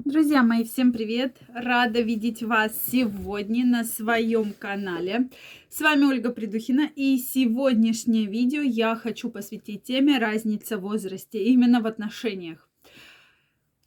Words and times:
Друзья 0.00 0.42
мои, 0.42 0.64
всем 0.64 0.92
привет! 0.92 1.38
Рада 1.54 2.00
видеть 2.00 2.42
вас 2.42 2.72
сегодня 2.90 3.64
на 3.64 3.84
своем 3.84 4.52
канале. 4.52 5.30
С 5.70 5.80
вами 5.80 6.04
Ольга 6.04 6.30
Придухина 6.30 6.90
и 6.96 7.16
сегодняшнее 7.16 8.26
видео 8.26 8.60
я 8.60 8.96
хочу 8.96 9.30
посвятить 9.30 9.84
теме 9.84 10.18
разница 10.18 10.78
в 10.78 10.82
возрасте 10.82 11.44
именно 11.44 11.80
в 11.80 11.86
отношениях. 11.86 12.68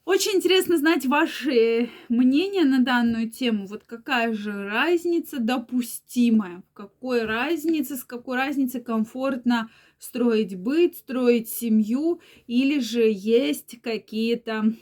Очень 0.05 0.37
интересно 0.37 0.77
знать 0.77 1.05
ваши 1.05 1.89
мнения 2.07 2.63
на 2.63 2.79
данную 2.79 3.29
тему. 3.29 3.67
Вот 3.67 3.83
какая 3.83 4.33
же 4.33 4.51
разница 4.51 5.39
допустимая? 5.39 6.63
В 6.71 6.73
какой 6.73 7.25
разнице, 7.25 7.97
с 7.97 8.05
какой 8.05 8.37
разницей 8.37 8.79
комфортно 8.79 9.69
строить 9.99 10.55
быт, 10.55 10.95
строить 10.95 11.49
семью 11.49 12.21
или 12.47 12.79
же 12.79 13.01
есть 13.11 13.81
какие-то 13.81 14.73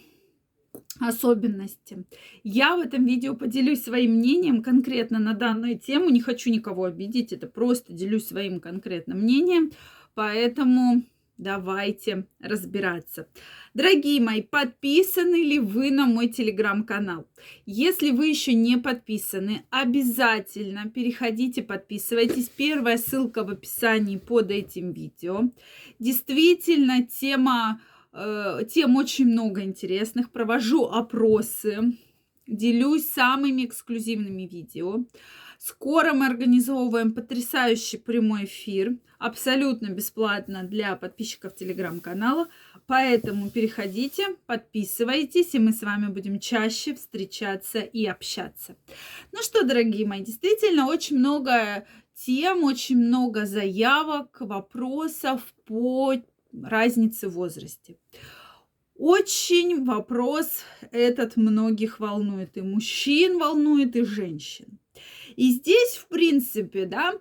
особенности. 0.99 2.05
Я 2.43 2.75
в 2.75 2.79
этом 2.79 3.05
видео 3.05 3.35
поделюсь 3.35 3.83
своим 3.83 4.15
мнением 4.15 4.63
конкретно 4.63 5.19
на 5.19 5.33
данную 5.33 5.79
тему. 5.79 6.09
Не 6.09 6.21
хочу 6.21 6.49
никого 6.49 6.85
обидеть, 6.85 7.33
это 7.33 7.47
просто 7.47 7.93
делюсь 7.93 8.27
своим 8.27 8.59
конкретным 8.59 9.19
мнением. 9.19 9.71
Поэтому 10.13 11.03
давайте 11.37 12.25
разбираться. 12.39 13.27
Дорогие 13.73 14.21
мои, 14.21 14.41
подписаны 14.41 15.35
ли 15.35 15.59
вы 15.59 15.91
на 15.91 16.05
мой 16.05 16.29
телеграм-канал? 16.29 17.27
Если 17.65 18.11
вы 18.11 18.27
еще 18.27 18.53
не 18.53 18.77
подписаны, 18.77 19.63
обязательно 19.69 20.89
переходите, 20.89 21.61
подписывайтесь. 21.61 22.49
Первая 22.49 22.97
ссылка 22.97 23.43
в 23.43 23.49
описании 23.49 24.17
под 24.17 24.51
этим 24.51 24.93
видео. 24.93 25.51
Действительно, 25.99 27.03
тема 27.03 27.81
тем 28.69 28.95
очень 28.95 29.27
много 29.27 29.63
интересных. 29.63 30.31
Провожу 30.31 30.85
опросы, 30.85 31.97
делюсь 32.47 33.05
самыми 33.09 33.65
эксклюзивными 33.65 34.43
видео. 34.43 35.05
Скоро 35.57 36.13
мы 36.13 36.27
организовываем 36.27 37.13
потрясающий 37.13 37.97
прямой 37.97 38.43
эфир, 38.43 38.97
абсолютно 39.17 39.87
бесплатно 39.87 40.63
для 40.63 40.95
подписчиков 40.95 41.55
телеграм-канала. 41.55 42.49
Поэтому 42.87 43.49
переходите, 43.49 44.35
подписывайтесь, 44.45 45.55
и 45.55 45.59
мы 45.59 45.71
с 45.71 45.81
вами 45.81 46.07
будем 46.07 46.39
чаще 46.39 46.93
встречаться 46.93 47.79
и 47.79 48.05
общаться. 48.05 48.75
Ну 49.31 49.41
что, 49.41 49.63
дорогие 49.63 50.05
мои, 50.05 50.23
действительно 50.23 50.87
очень 50.87 51.17
много 51.17 51.87
тем, 52.13 52.63
очень 52.63 52.97
много 52.97 53.45
заявок, 53.45 54.37
вопросов 54.41 55.41
по 55.65 56.13
разницы 56.63 57.27
в 57.27 57.33
возрасте. 57.33 57.97
Очень 58.97 59.83
вопрос 59.83 60.63
этот 60.91 61.35
многих 61.35 61.99
волнует, 61.99 62.57
и 62.57 62.61
мужчин 62.61 63.37
волнует, 63.37 63.95
и 63.95 64.03
женщин. 64.03 64.79
И 65.35 65.51
здесь, 65.51 65.97
в 65.97 66.07
принципе, 66.07 66.85
да, 66.85 67.13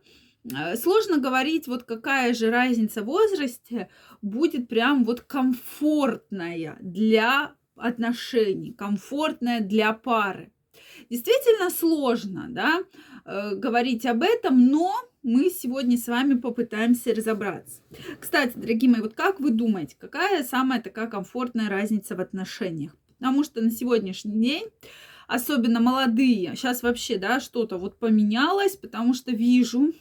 э, 0.45 0.77
сложно 0.77 1.19
говорить, 1.19 1.67
вот 1.67 1.83
какая 1.83 2.33
же 2.33 2.51
разница 2.51 3.03
в 3.03 3.07
возрасте 3.07 3.89
будет 4.23 4.69
прям 4.69 5.05
вот 5.05 5.23
комфортная 5.23 6.79
для 6.81 7.57
отношений, 7.75 8.73
комфортная 8.73 9.61
для 9.61 9.93
пары. 9.93 10.53
Действительно 11.11 11.71
сложно, 11.71 12.47
да, 12.51 12.83
э, 13.25 13.55
говорить 13.57 14.07
об 14.07 14.23
этом, 14.23 14.67
но 14.69 14.95
мы 15.23 15.51
сегодня 15.51 15.97
с 15.97 16.07
вами 16.07 16.35
попытаемся 16.35 17.15
разобраться. 17.15 17.81
Кстати, 18.21 18.53
дорогие 18.57 18.91
мои, 18.91 19.01
вот 19.01 19.15
как 19.15 19.41
вы 19.41 19.51
думаете, 19.51 19.97
какая 19.99 20.45
самая 20.45 20.81
такая 20.81 21.07
комфортная 21.07 21.69
разница 21.69 22.15
в 22.15 22.21
отношениях? 22.21 22.95
Потому 23.19 23.45
что 23.45 23.63
на 23.63 23.71
сегодняшний 23.71 24.39
день, 24.41 24.65
особенно 25.27 25.81
молодые, 25.81 26.55
сейчас 26.55 26.83
вообще, 26.83 27.17
да, 27.17 27.41
что-то 27.41 27.79
вот 27.79 27.99
поменялось, 27.99 28.77
потому 28.77 29.15
что 29.15 29.31
вижу, 29.31 29.93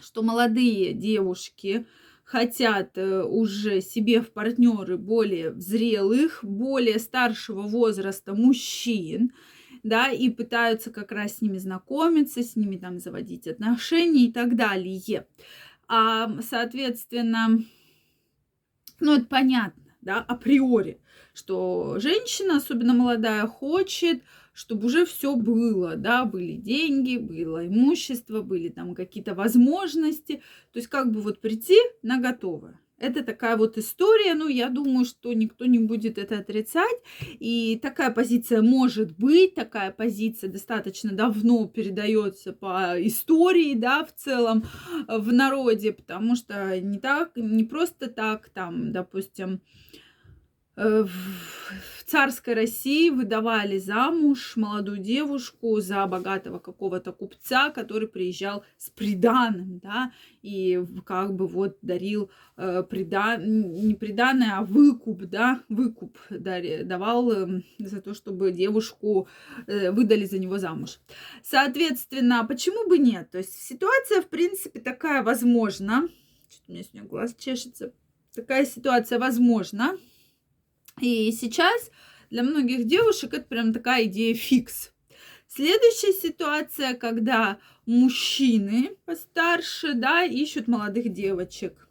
что 0.00 0.22
молодые 0.22 0.92
девушки 0.92 1.86
хотят 2.24 2.98
э, 2.98 3.22
уже 3.22 3.80
себе 3.80 4.20
в 4.20 4.32
партнеры 4.32 4.96
более 4.96 5.54
зрелых, 5.54 6.40
более 6.42 6.98
старшего 6.98 7.62
возраста 7.62 8.34
мужчин, 8.34 9.32
да, 9.84 10.10
и 10.10 10.30
пытаются 10.30 10.90
как 10.90 11.12
раз 11.12 11.36
с 11.36 11.40
ними 11.42 11.58
знакомиться, 11.58 12.42
с 12.42 12.56
ними 12.56 12.76
там 12.76 12.98
заводить 12.98 13.46
отношения 13.46 14.24
и 14.24 14.32
так 14.32 14.56
далее. 14.56 15.26
А, 15.86 16.40
соответственно, 16.40 17.62
ну, 18.98 19.16
это 19.16 19.26
понятно, 19.26 19.84
да, 20.00 20.20
априори, 20.20 21.00
что 21.34 21.98
женщина, 22.00 22.56
особенно 22.56 22.94
молодая, 22.94 23.46
хочет, 23.46 24.22
чтобы 24.54 24.86
уже 24.86 25.04
все 25.04 25.36
было, 25.36 25.96
да, 25.96 26.24
были 26.24 26.52
деньги, 26.52 27.18
было 27.18 27.66
имущество, 27.66 28.40
были 28.40 28.70
там 28.70 28.94
какие-то 28.94 29.34
возможности, 29.34 30.42
то 30.72 30.78
есть 30.78 30.88
как 30.88 31.12
бы 31.12 31.20
вот 31.20 31.40
прийти 31.40 31.76
на 32.02 32.18
готовое. 32.18 32.80
Это 32.98 33.24
такая 33.24 33.56
вот 33.56 33.76
история, 33.76 34.34
ну, 34.34 34.46
я 34.46 34.68
думаю, 34.68 35.04
что 35.04 35.32
никто 35.32 35.66
не 35.66 35.80
будет 35.80 36.16
это 36.16 36.38
отрицать. 36.38 36.96
И 37.40 37.78
такая 37.82 38.10
позиция 38.10 38.62
может 38.62 39.16
быть, 39.16 39.54
такая 39.54 39.90
позиция 39.90 40.48
достаточно 40.48 41.12
давно 41.12 41.66
передается 41.66 42.52
по 42.52 42.94
истории, 43.04 43.74
да, 43.74 44.04
в 44.04 44.14
целом 44.14 44.64
э, 45.08 45.18
в 45.18 45.32
народе, 45.32 45.92
потому 45.92 46.36
что 46.36 46.80
не 46.80 46.98
так, 46.98 47.32
не 47.36 47.64
просто 47.64 48.08
так, 48.08 48.48
там, 48.50 48.92
допустим, 48.92 49.60
в 50.76 52.04
царской 52.06 52.54
России 52.54 53.10
выдавали 53.10 53.78
замуж 53.78 54.56
молодую 54.56 54.98
девушку 54.98 55.80
за 55.80 56.06
богатого 56.06 56.58
какого-то 56.58 57.12
купца, 57.12 57.70
который 57.70 58.08
приезжал 58.08 58.64
с 58.76 58.90
приданым, 58.90 59.78
да, 59.78 60.12
и 60.42 60.80
как 61.06 61.34
бы 61.34 61.46
вот 61.46 61.78
дарил 61.82 62.30
э, 62.56 62.82
придан... 62.88 63.72
не 63.72 63.94
приданное, 63.94 64.58
а 64.58 64.62
выкуп, 64.62 65.24
да, 65.24 65.62
выкуп 65.68 66.18
давал 66.30 67.32
э, 67.32 67.62
за 67.78 68.00
то, 68.00 68.14
чтобы 68.14 68.52
девушку 68.52 69.28
э, 69.66 69.90
выдали 69.90 70.24
за 70.24 70.38
него 70.38 70.58
замуж. 70.58 71.00
Соответственно, 71.42 72.44
почему 72.44 72.88
бы 72.88 72.98
нет? 72.98 73.30
То 73.30 73.38
есть 73.38 73.54
ситуация, 73.54 74.20
в 74.20 74.28
принципе, 74.28 74.80
такая 74.80 75.22
возможна. 75.22 76.08
Что-то 76.48 76.64
у 76.68 76.72
меня 76.72 76.82
сегодня 76.82 77.08
глаз 77.08 77.34
чешется. 77.38 77.92
Такая 78.34 78.66
ситуация 78.66 79.18
возможна 79.18 79.96
и 81.00 81.32
сейчас 81.32 81.90
для 82.30 82.42
многих 82.42 82.86
девушек 82.86 83.34
это 83.34 83.46
прям 83.46 83.72
такая 83.72 84.04
идея 84.04 84.34
фикс. 84.34 84.92
Следующая 85.48 86.12
ситуация, 86.12 86.94
когда 86.94 87.58
мужчины 87.86 88.96
постарше, 89.04 89.94
да, 89.94 90.24
ищут 90.24 90.66
молодых 90.66 91.12
девочек. 91.12 91.88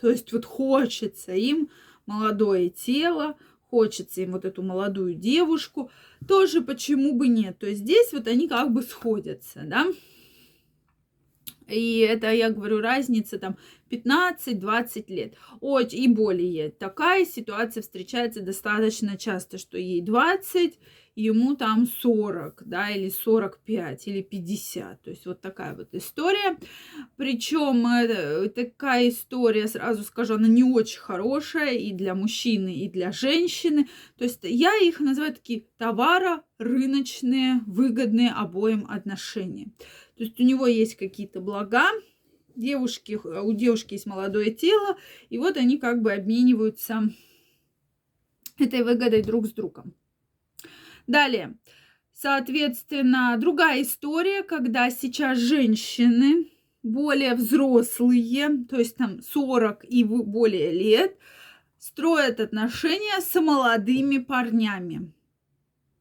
То 0.00 0.10
есть 0.10 0.32
вот 0.32 0.44
хочется 0.44 1.32
им 1.32 1.70
молодое 2.06 2.68
тело, 2.68 3.36
хочется 3.70 4.22
им 4.22 4.32
вот 4.32 4.44
эту 4.44 4.62
молодую 4.62 5.14
девушку. 5.14 5.90
Тоже 6.26 6.62
почему 6.62 7.14
бы 7.14 7.28
нет. 7.28 7.58
То 7.58 7.66
есть 7.66 7.82
здесь 7.82 8.12
вот 8.12 8.26
они 8.26 8.48
как 8.48 8.72
бы 8.72 8.82
сходятся, 8.82 9.62
да. 9.64 9.86
И 11.68 11.98
это, 12.00 12.30
я 12.32 12.50
говорю, 12.50 12.80
разница 12.80 13.38
там 13.38 13.56
15-20 13.90 15.04
лет. 15.08 15.34
Очень 15.60 16.02
и 16.04 16.08
более. 16.08 16.70
Такая 16.70 17.24
ситуация 17.24 17.82
встречается 17.82 18.42
достаточно 18.42 19.16
часто, 19.16 19.58
что 19.58 19.78
ей 19.78 20.00
20, 20.00 20.78
ему 21.16 21.54
там 21.54 21.86
40, 21.86 22.62
да, 22.66 22.90
или 22.90 23.08
45, 23.08 24.08
или 24.08 24.22
50. 24.22 25.02
То 25.02 25.10
есть 25.10 25.26
вот 25.26 25.40
такая 25.40 25.74
вот 25.74 25.94
история. 25.94 26.56
Причем 27.16 27.86
э, 27.86 28.48
такая 28.48 29.08
история, 29.08 29.68
сразу 29.68 30.02
скажу, 30.02 30.34
она 30.34 30.48
не 30.48 30.64
очень 30.64 31.00
хорошая 31.00 31.74
и 31.74 31.92
для 31.92 32.14
мужчины, 32.14 32.74
и 32.74 32.88
для 32.88 33.12
женщины. 33.12 33.88
То 34.18 34.24
есть 34.24 34.40
я 34.42 34.76
их 34.76 35.00
называю 35.00 35.34
такие 35.34 35.66
товара 35.78 36.42
рыночные, 36.58 37.60
выгодные 37.66 38.30
обоим 38.30 38.86
отношения. 38.88 39.72
То 40.16 40.24
есть 40.24 40.38
у 40.40 40.44
него 40.44 40.66
есть 40.66 40.96
какие-то 40.96 41.40
блага, 41.40 41.86
девушки, 42.56 43.14
у 43.14 43.52
девушки 43.52 43.94
есть 43.94 44.06
молодое 44.06 44.50
тело, 44.52 44.96
и 45.28 45.38
вот 45.38 45.56
они 45.56 45.78
как 45.78 46.02
бы 46.02 46.12
обмениваются 46.12 47.08
этой 48.58 48.82
выгодой 48.82 49.22
друг 49.22 49.46
с 49.46 49.52
другом. 49.52 49.94
Далее, 51.06 51.56
соответственно, 52.12 53.36
другая 53.38 53.82
история, 53.82 54.42
когда 54.42 54.90
сейчас 54.90 55.38
женщины 55.38 56.50
более 56.82 57.34
взрослые, 57.34 58.64
то 58.68 58.78
есть 58.78 58.96
там 58.96 59.20
40 59.20 59.84
и 59.84 60.04
более 60.04 60.72
лет, 60.72 61.16
строят 61.78 62.40
отношения 62.40 63.20
с 63.20 63.34
молодыми 63.40 64.18
парнями. 64.18 65.12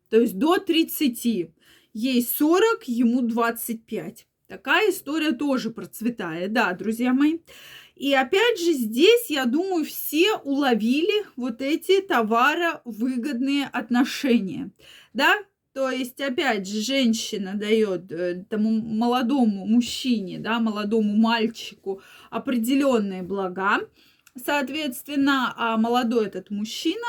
То 0.10 0.20
есть 0.20 0.38
до 0.38 0.58
30. 0.58 1.52
Ей 1.94 2.22
40, 2.22 2.88
ему 2.88 3.22
25. 3.22 4.28
Такая 4.48 4.92
история 4.92 5.32
тоже 5.32 5.72
процветает, 5.72 6.54
да, 6.54 6.74
друзья 6.74 7.14
мои. 7.14 7.40
И 7.96 8.14
опять 8.14 8.60
же 8.60 8.74
здесь, 8.74 9.30
я 9.30 9.46
думаю, 9.46 9.86
все 9.86 10.38
уловили 10.38 11.26
вот 11.36 11.62
эти 11.62 12.02
товаровыгодные 12.02 13.68
отношения. 13.68 14.72
Да, 15.14 15.38
то 15.74 15.90
есть, 15.90 16.22
опять 16.22 16.68
же, 16.68 16.82
женщина 16.82 17.54
дает 17.56 18.12
э, 18.12 18.46
тому 18.48 18.70
молодому 18.70 19.66
мужчине, 19.66 20.40
да, 20.40 20.60
молодому 20.60 21.16
мальчику 21.16 22.02
определенные 22.30 23.24
блага, 23.24 23.80
соответственно, 24.36 25.54
а 25.58 25.78
молодой 25.78 26.28
этот 26.28 26.52
мужчина 26.52 27.08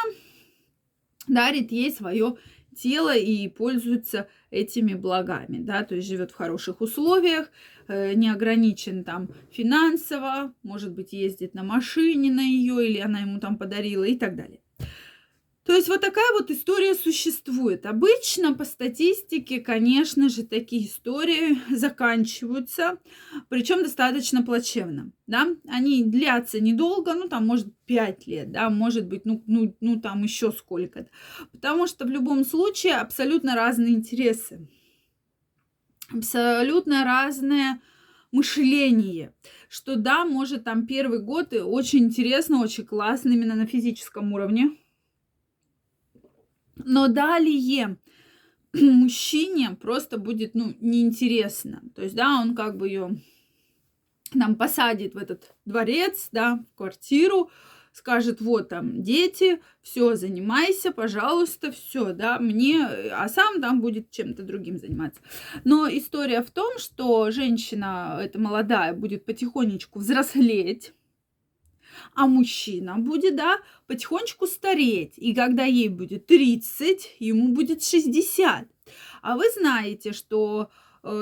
дарит 1.26 1.72
ей 1.72 1.90
свое 1.92 2.36
тело 2.74 3.16
и 3.16 3.48
пользуется 3.48 4.28
этими 4.50 4.94
благами, 4.94 5.58
да, 5.58 5.84
то 5.84 5.94
есть 5.94 6.08
живет 6.08 6.30
в 6.30 6.36
хороших 6.36 6.80
условиях, 6.80 7.50
э, 7.88 8.14
не 8.14 8.28
ограничен 8.28 9.04
там 9.04 9.28
финансово, 9.50 10.52
может 10.62 10.92
быть, 10.92 11.12
ездит 11.12 11.54
на 11.54 11.62
машине 11.62 12.32
на 12.32 12.42
ее, 12.42 12.86
или 12.86 12.98
она 12.98 13.20
ему 13.20 13.40
там 13.40 13.58
подарила 13.58 14.04
и 14.04 14.16
так 14.16 14.36
далее. 14.36 14.60
То 15.64 15.74
есть 15.74 15.88
вот 15.88 16.02
такая 16.02 16.30
вот 16.32 16.50
история 16.50 16.94
существует. 16.94 17.86
Обычно 17.86 18.52
по 18.52 18.66
статистике, 18.66 19.60
конечно 19.60 20.28
же, 20.28 20.42
такие 20.42 20.86
истории 20.86 21.58
заканчиваются, 21.74 22.98
причем 23.48 23.82
достаточно 23.82 24.42
плачевно. 24.42 25.10
Да? 25.26 25.48
Они 25.66 26.04
длятся 26.04 26.60
недолго, 26.60 27.14
ну 27.14 27.28
там 27.28 27.46
может 27.46 27.74
5 27.86 28.26
лет, 28.26 28.52
да, 28.52 28.68
может 28.68 29.06
быть, 29.06 29.24
ну, 29.24 29.42
ну, 29.46 29.74
ну 29.80 29.98
там 29.98 30.22
еще 30.22 30.52
сколько-то. 30.52 31.08
Потому 31.52 31.86
что 31.86 32.04
в 32.04 32.10
любом 32.10 32.44
случае 32.44 32.96
абсолютно 32.96 33.54
разные 33.54 33.94
интересы, 33.94 34.68
абсолютно 36.10 37.04
разные 37.04 37.80
мышление, 38.32 39.32
что 39.70 39.96
да, 39.96 40.26
может 40.26 40.64
там 40.64 40.86
первый 40.86 41.20
год 41.20 41.54
и 41.54 41.60
очень 41.60 42.00
интересно, 42.00 42.60
очень 42.60 42.84
классно 42.84 43.30
именно 43.30 43.54
на 43.54 43.66
физическом 43.66 44.32
уровне, 44.34 44.76
но 46.76 47.08
далее 47.08 47.98
мужчине 48.72 49.76
просто 49.80 50.18
будет, 50.18 50.54
ну, 50.54 50.74
неинтересно. 50.80 51.82
То 51.94 52.02
есть, 52.02 52.14
да, 52.14 52.40
он 52.40 52.54
как 52.54 52.76
бы 52.76 52.88
ее 52.88 53.20
нам 54.34 54.56
посадит 54.56 55.14
в 55.14 55.18
этот 55.18 55.54
дворец, 55.64 56.28
да, 56.32 56.56
в 56.72 56.76
квартиру, 56.76 57.50
скажет, 57.92 58.40
вот 58.40 58.68
там 58.70 59.02
дети, 59.02 59.60
все, 59.80 60.16
занимайся, 60.16 60.90
пожалуйста, 60.90 61.70
все, 61.70 62.12
да, 62.12 62.40
мне, 62.40 62.84
а 62.84 63.28
сам 63.28 63.60
там 63.60 63.80
будет 63.80 64.10
чем-то 64.10 64.42
другим 64.42 64.78
заниматься. 64.78 65.20
Но 65.62 65.88
история 65.88 66.42
в 66.42 66.50
том, 66.50 66.78
что 66.78 67.30
женщина, 67.30 68.18
эта 68.20 68.40
молодая, 68.40 68.94
будет 68.94 69.24
потихонечку 69.24 70.00
взрослеть, 70.00 70.92
а 72.14 72.26
мужчина 72.26 72.96
будет, 72.98 73.36
да, 73.36 73.58
потихонечку 73.86 74.46
стареть. 74.46 75.14
И 75.16 75.34
когда 75.34 75.64
ей 75.64 75.88
будет 75.88 76.26
30, 76.26 77.16
ему 77.18 77.48
будет 77.48 77.82
60. 77.82 78.68
А 79.22 79.36
вы 79.36 79.44
знаете, 79.56 80.12
что 80.12 80.70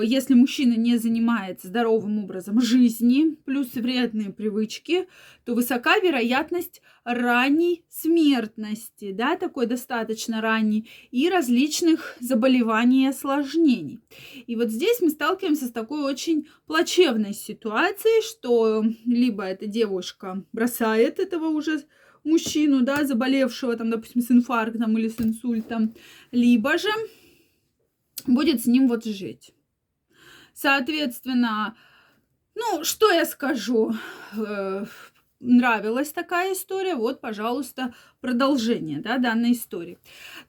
если 0.03 0.35
мужчина 0.35 0.75
не 0.75 0.97
занимается 0.97 1.69
здоровым 1.69 2.19
образом 2.19 2.61
жизни, 2.61 3.37
плюс 3.45 3.75
вредные 3.75 4.31
привычки, 4.31 5.09
то 5.45 5.55
высока 5.55 5.99
вероятность 5.99 6.83
ранней 7.05 7.85
смертности, 7.89 9.13
да, 9.13 9.37
такой 9.37 9.67
достаточно 9.67 10.41
ранней, 10.41 10.89
и 11.11 11.29
различных 11.29 12.17
заболеваний 12.21 13.05
и 13.05 13.09
осложнений. 13.09 14.01
И 14.47 14.55
вот 14.55 14.71
здесь 14.71 15.01
мы 15.01 15.11
сталкиваемся 15.11 15.67
с 15.67 15.73
такой 15.73 16.03
очень 16.03 16.49
плачевной 16.67 17.35
ситуацией, 17.35 18.23
что 18.23 18.85
либо 19.05 19.43
эта 19.45 19.67
девушка 19.67 20.45
бросает 20.53 21.19
этого 21.19 21.49
уже 21.49 21.83
мужчину, 22.25 22.83
да, 22.83 23.05
заболевшего 23.05 23.77
там, 23.77 23.91
допустим, 23.91 24.23
с 24.23 24.31
инфарктом 24.31 24.97
или 24.97 25.09
с 25.09 25.21
инсультом, 25.21 25.95
либо 26.31 26.79
же 26.79 26.91
будет 28.27 28.63
с 28.63 28.67
ним 28.67 28.87
вот 28.87 29.05
жить. 29.05 29.53
Соответственно, 30.55 31.77
ну, 32.55 32.85
что 32.85 33.11
я 33.11 33.25
скажу? 33.25 33.93
Э, 34.37 34.85
нравилась 35.41 36.13
такая 36.13 36.53
история, 36.55 36.95
вот, 36.95 37.21
пожалуйста, 37.21 37.95
продолжение 38.21 39.01
да, 39.01 39.19
данной 39.19 39.53
истории. 39.53 39.99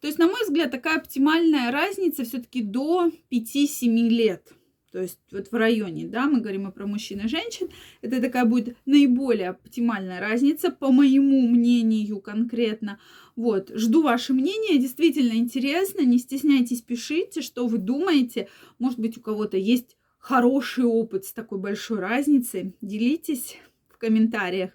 То 0.02 0.08
есть, 0.08 0.20
на 0.20 0.28
мой 0.28 0.44
взгляд, 0.44 0.72
такая 0.72 0.98
оптимальная 0.98 1.72
разница 1.72 2.24
все-таки 2.24 2.62
до 2.62 3.10
5-7 3.32 3.88
лет. 4.10 4.54
То 4.94 5.02
есть 5.02 5.18
вот 5.32 5.52
в 5.52 5.56
районе, 5.56 6.08
да, 6.08 6.28
мы 6.28 6.40
говорим 6.40 6.68
и 6.68 6.72
про 6.72 6.86
мужчин 6.86 7.22
и 7.22 7.28
женщин, 7.28 7.68
это 8.04 8.22
такая 8.22 8.46
будет 8.46 8.78
наиболее 8.86 9.50
оптимальная 9.50 10.20
разница, 10.20 10.70
по 10.70 10.92
моему 10.92 11.48
мнению 11.48 12.20
конкретно. 12.20 13.00
Вот, 13.36 13.72
жду 13.74 14.04
ваше 14.04 14.34
мнение, 14.34 14.78
действительно 14.78 15.34
интересно, 15.34 16.02
не 16.02 16.20
стесняйтесь, 16.20 16.84
пишите, 16.84 17.42
что 17.42 17.66
вы 17.66 17.80
думаете. 17.80 18.50
Может 18.78 19.00
быть, 19.00 19.18
у 19.18 19.22
кого-то 19.22 19.58
есть 19.58 19.98
хороший 20.20 20.86
опыт 20.86 21.26
с 21.26 21.34
такой 21.34 21.58
большой 21.58 21.98
разницей. 21.98 22.76
Делитесь 22.82 23.58
комментариях. 24.04 24.72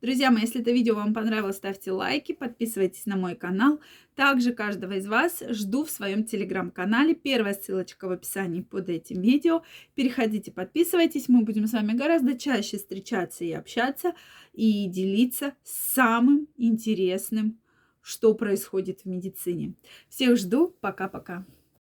Друзья 0.00 0.30
мои, 0.30 0.40
если 0.40 0.62
это 0.62 0.70
видео 0.70 0.94
вам 0.94 1.12
понравилось, 1.12 1.56
ставьте 1.56 1.92
лайки, 1.92 2.32
подписывайтесь 2.32 3.04
на 3.04 3.16
мой 3.16 3.34
канал. 3.36 3.78
Также 4.14 4.54
каждого 4.54 4.94
из 4.94 5.06
вас 5.06 5.42
жду 5.50 5.84
в 5.84 5.90
своем 5.90 6.24
телеграм-канале. 6.24 7.14
Первая 7.14 7.52
ссылочка 7.52 8.08
в 8.08 8.12
описании 8.12 8.62
под 8.62 8.88
этим 8.88 9.20
видео. 9.20 9.62
Переходите, 9.94 10.50
подписывайтесь. 10.50 11.28
Мы 11.28 11.42
будем 11.42 11.66
с 11.66 11.74
вами 11.74 11.92
гораздо 11.92 12.38
чаще 12.38 12.78
встречаться 12.78 13.44
и 13.44 13.52
общаться, 13.52 14.14
и 14.54 14.86
делиться 14.86 15.52
самым 15.62 16.48
интересным 16.56 17.58
что 18.02 18.32
происходит 18.32 19.02
в 19.02 19.04
медицине. 19.04 19.74
Всех 20.08 20.38
жду. 20.38 20.74
Пока-пока. 20.80 21.44